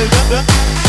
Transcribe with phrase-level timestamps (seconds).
[0.00, 0.79] da da da.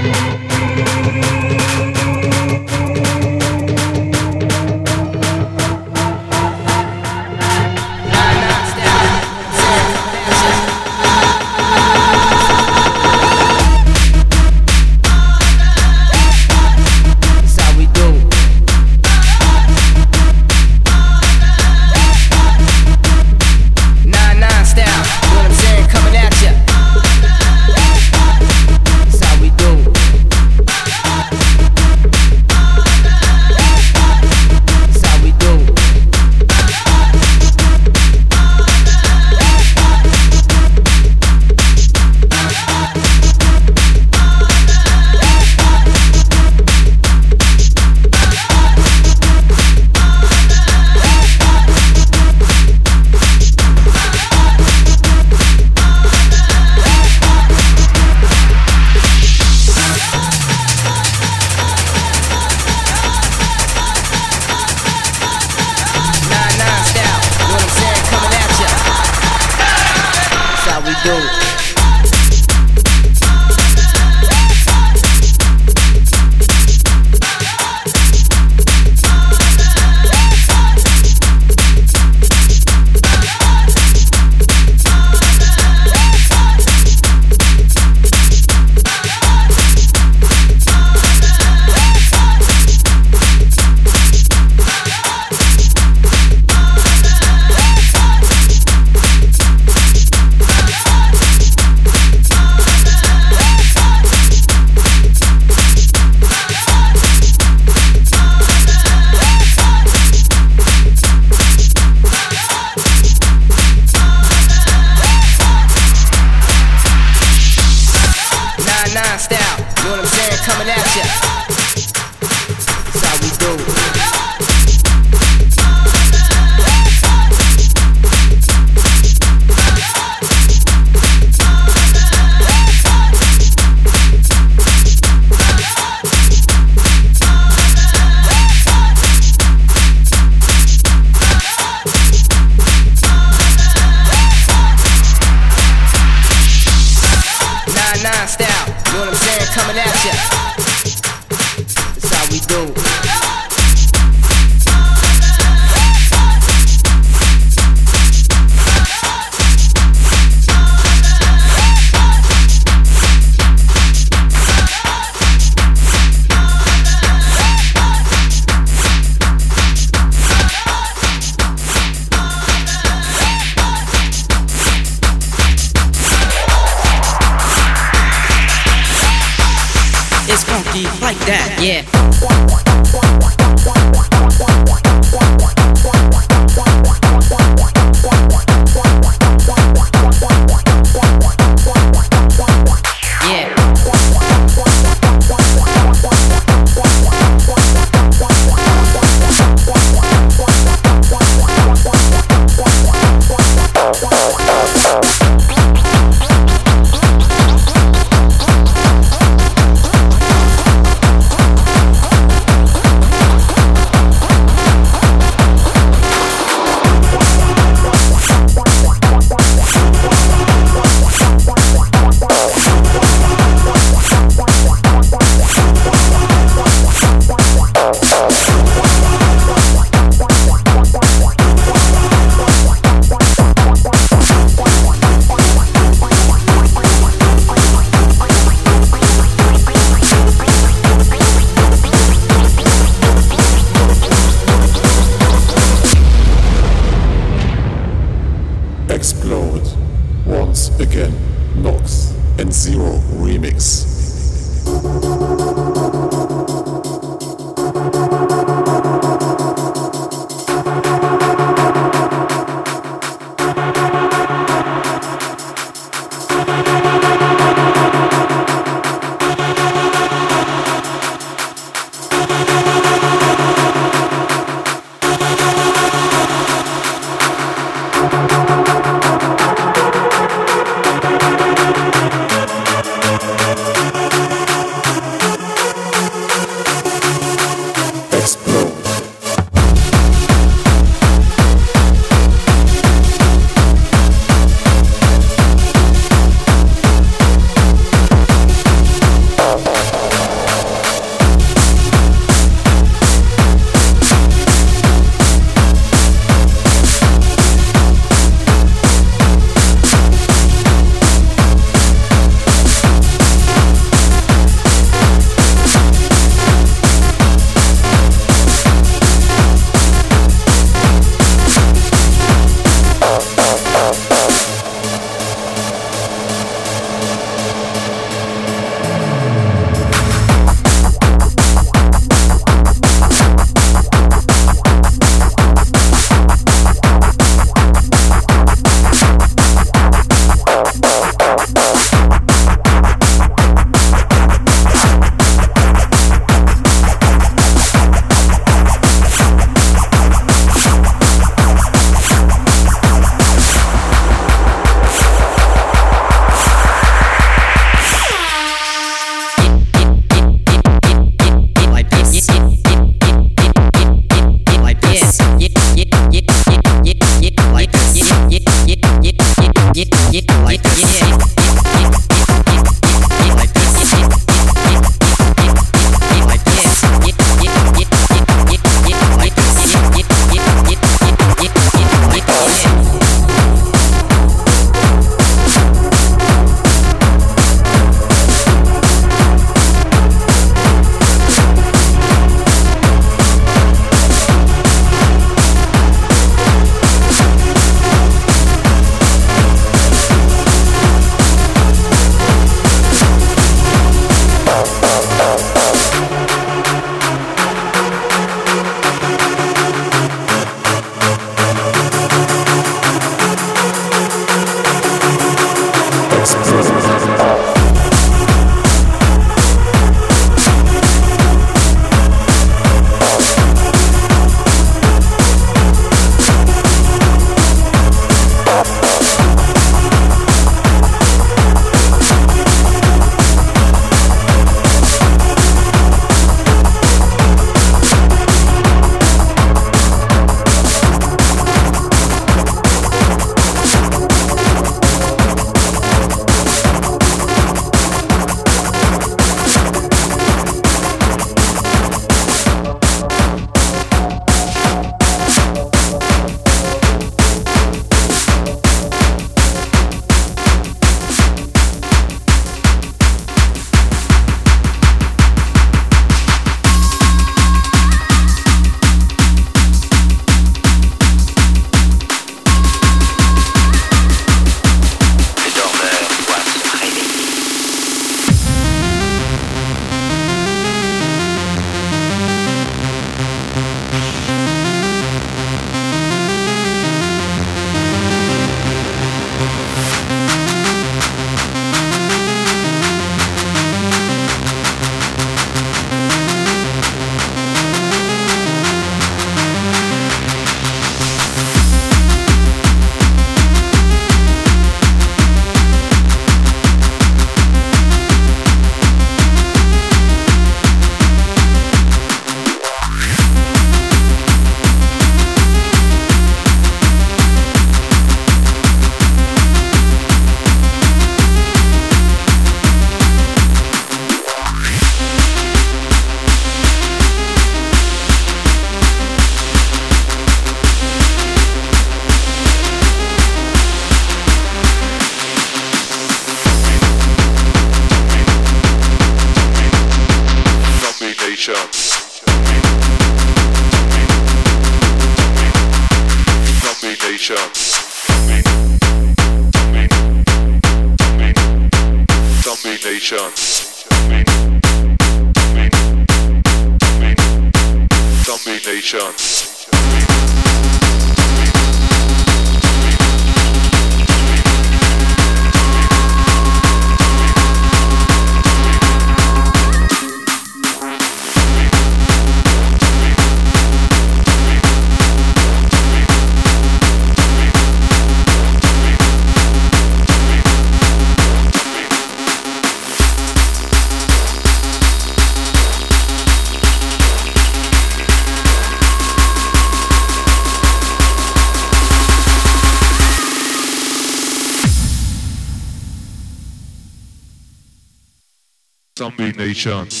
[599.53, 600.00] Zombie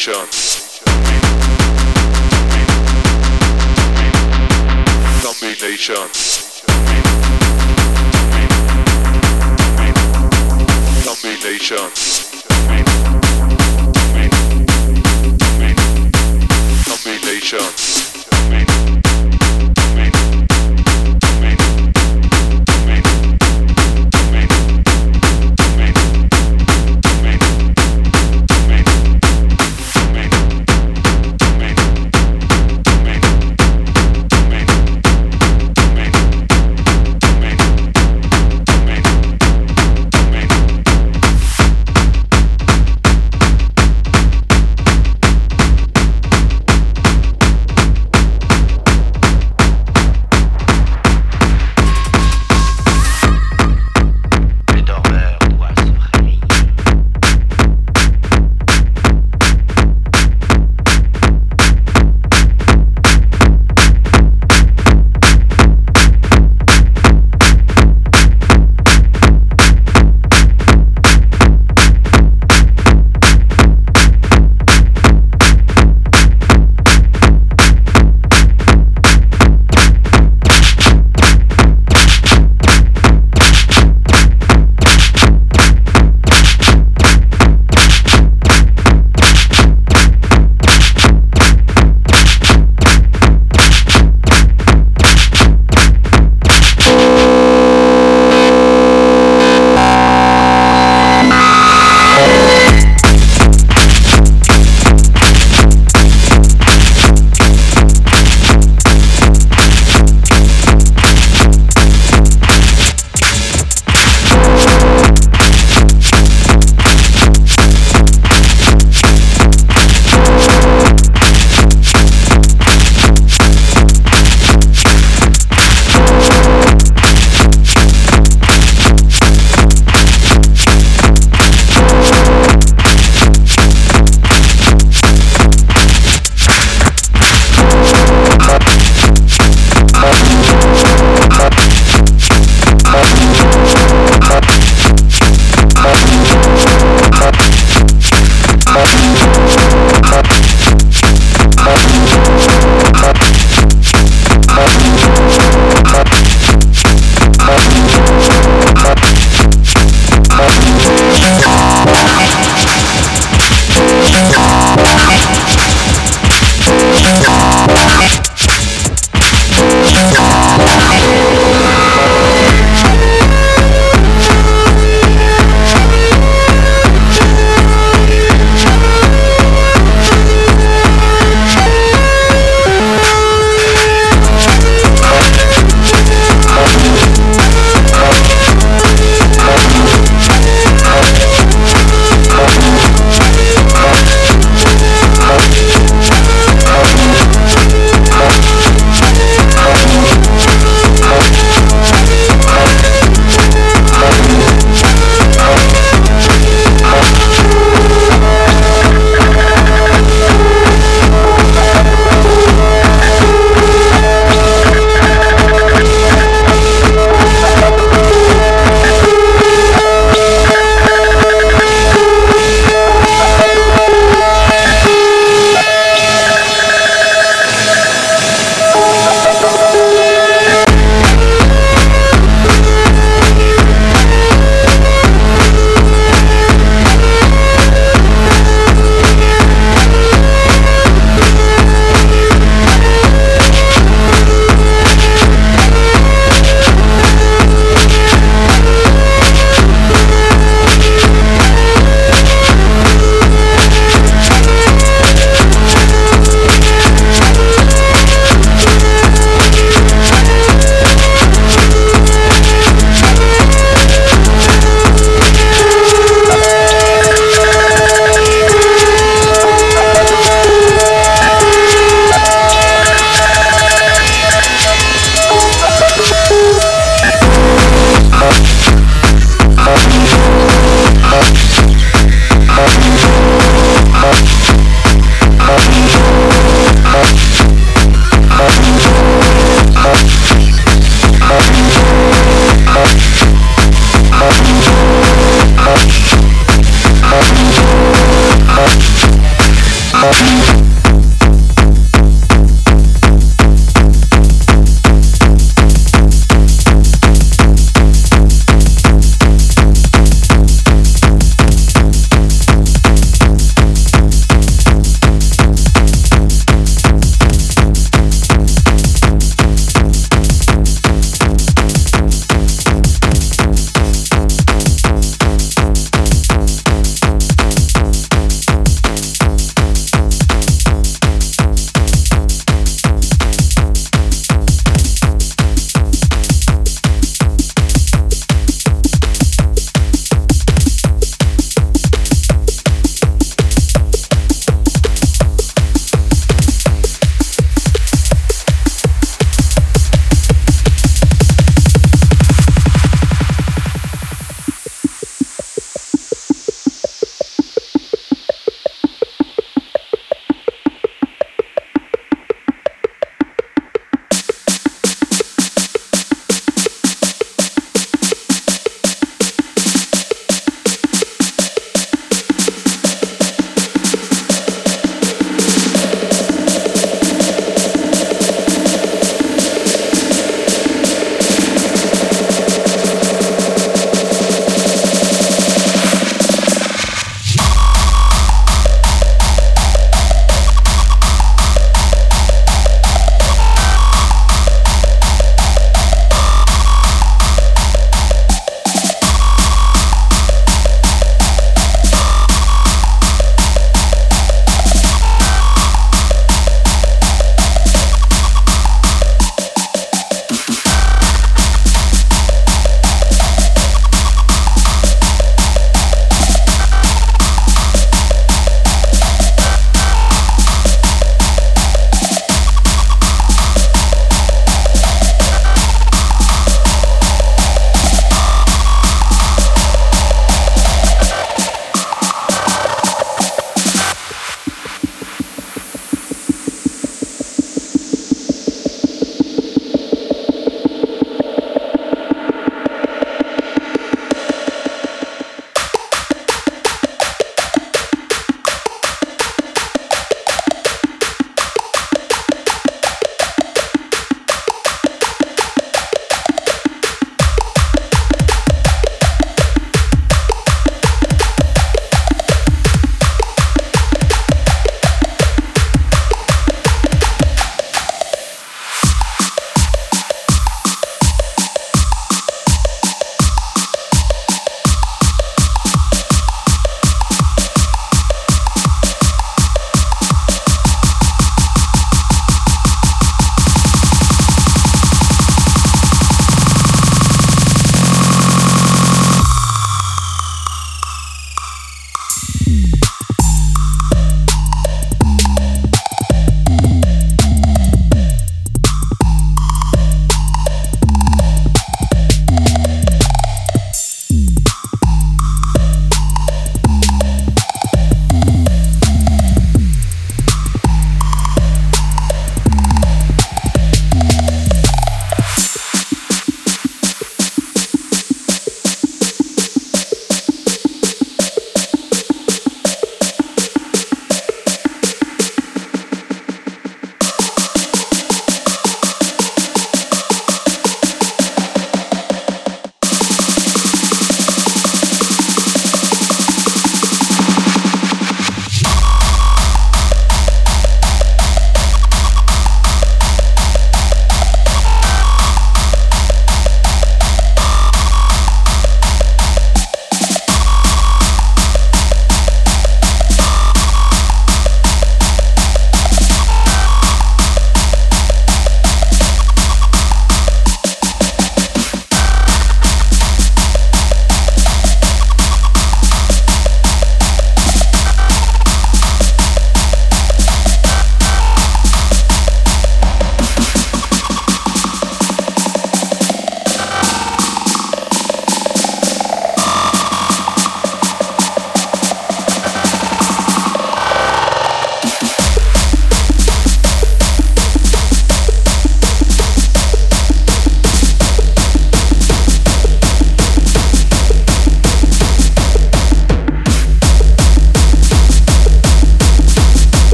[0.00, 0.26] nature.
[5.20, 6.08] Zombie nature.
[16.86, 17.99] Zombie nature.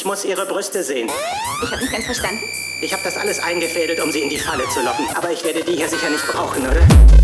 [0.00, 1.10] Ich muss Ihre Brüste sehen.
[1.62, 2.42] Ich habe nicht ganz verstanden.
[2.80, 5.06] Ich habe das alles eingefädelt, um Sie in die Falle zu locken.
[5.14, 7.19] Aber ich werde die hier sicher nicht brauchen, oder?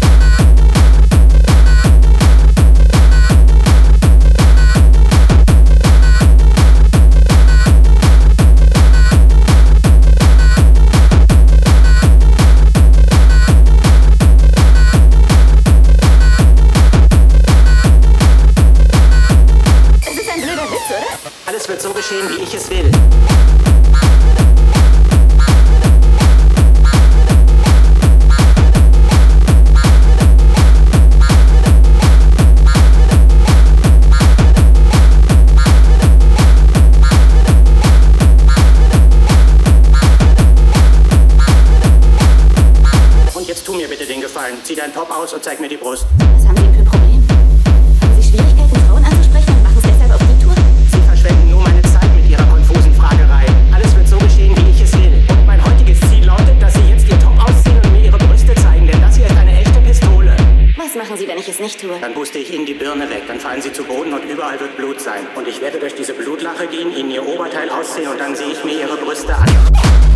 [61.87, 62.01] Tue?
[62.01, 64.77] Dann puste ich Ihnen die Birne weg, dann fallen Sie zu Boden und überall wird
[64.77, 65.27] Blut sein.
[65.37, 68.65] Und ich werde durch diese Blutlache gehen, Ihnen Ihr Oberteil ausziehen und dann sehe ich
[68.65, 70.16] mir Ihre Brüste an.